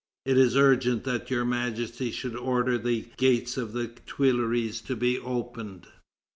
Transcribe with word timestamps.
It 0.25 0.35
is 0.35 0.57
urgent 0.57 1.03
that 1.03 1.29
Your 1.29 1.45
Majesty 1.45 2.09
should 2.09 2.35
order 2.35 2.79
the 2.79 3.07
gates 3.17 3.55
of 3.55 3.71
the 3.73 3.89
Tuileries 4.07 4.81
to 4.87 4.95
be 4.95 5.19
opened." 5.19 5.85